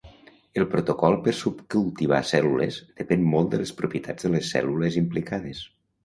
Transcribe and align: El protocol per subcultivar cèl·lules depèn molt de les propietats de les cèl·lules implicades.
El 0.59 0.63
protocol 0.69 1.17
per 1.25 1.33
subcultivar 1.39 2.21
cèl·lules 2.29 2.79
depèn 3.01 3.27
molt 3.33 3.51
de 3.51 3.59
les 3.63 3.73
propietats 3.81 4.27
de 4.29 4.31
les 4.37 4.49
cèl·lules 4.55 4.97
implicades. 5.03 5.61